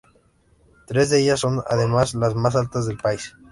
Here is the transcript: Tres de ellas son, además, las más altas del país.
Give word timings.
Tres 0.87 1.11
de 1.11 1.19
ellas 1.21 1.39
son, 1.41 1.61
además, 1.67 2.15
las 2.15 2.33
más 2.33 2.55
altas 2.55 2.87
del 2.87 2.97
país. 2.97 3.35